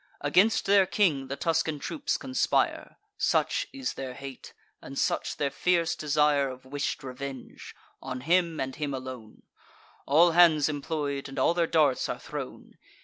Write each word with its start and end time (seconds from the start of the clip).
Against 0.21 0.65
their 0.65 0.87
king 0.87 1.27
the 1.27 1.35
Tuscan 1.35 1.77
troops 1.77 2.17
conspire; 2.17 2.97
Such 3.19 3.67
is 3.71 3.93
their 3.93 4.15
hate, 4.15 4.51
and 4.81 4.97
such 4.97 5.37
their 5.37 5.51
fierce 5.51 5.95
desire 5.95 6.49
Of 6.49 6.65
wish'd 6.65 7.03
revenge: 7.03 7.75
on 8.01 8.21
him, 8.21 8.59
and 8.59 8.75
him 8.75 8.95
alone, 8.95 9.43
All 10.07 10.31
hands 10.31 10.67
employ'd, 10.67 11.29
and 11.29 11.37
all 11.37 11.53
their 11.53 11.67
darts 11.67 12.09
are 12.09 12.17
thrown. 12.17 12.79